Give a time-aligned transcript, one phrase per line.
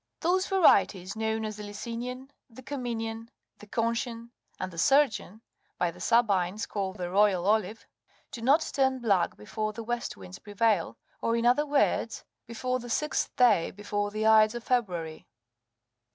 [0.21, 5.41] Those varieties known as the Licinian, the Cominian, the Contian, and the Sergian,
[5.77, 7.85] by the Sabines called the" royal"31 olive,
[8.31, 12.89] do not turn black before the west winds prevail, or, in other words, before the
[12.89, 15.27] sixth day before32 the ides of February.